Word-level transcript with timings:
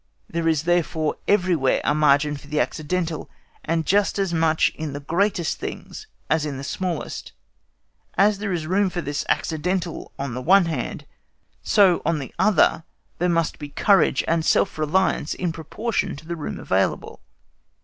There 0.27 0.47
is 0.47 0.63
therefore 0.63 1.17
everywhere 1.27 1.79
a 1.83 1.93
margin 1.93 2.35
for 2.35 2.47
the 2.47 2.59
accidental, 2.59 3.29
and 3.63 3.85
just 3.85 4.17
as 4.17 4.33
much 4.33 4.69
in 4.73 4.93
the 4.93 4.99
greatest 4.99 5.59
things 5.59 6.07
as 6.27 6.43
in 6.43 6.57
the 6.57 6.63
smallest. 6.63 7.33
As 8.17 8.39
there 8.39 8.51
is 8.51 8.65
room 8.65 8.89
for 8.89 9.01
this 9.01 9.23
accidental 9.29 10.11
on 10.17 10.33
the 10.33 10.41
one 10.41 10.65
hand, 10.65 11.05
so 11.61 12.01
on 12.03 12.17
the 12.17 12.33
other 12.39 12.83
there 13.19 13.29
must 13.29 13.59
be 13.59 13.69
courage 13.69 14.23
and 14.27 14.43
self 14.43 14.79
reliance 14.79 15.35
in 15.35 15.51
proportion 15.51 16.15
to 16.15 16.25
the 16.25 16.35
room 16.35 16.57
available. 16.57 17.19